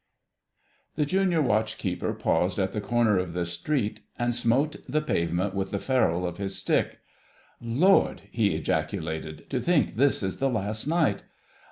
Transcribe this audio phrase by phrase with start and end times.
[0.49, 4.99] "* The Junior Watch keeper paused at the corner of the street and smote the
[4.99, 6.97] pavement with the ferrule of his stick.
[7.61, 11.21] "Lord!" he ejaculated, "to think this is the last night!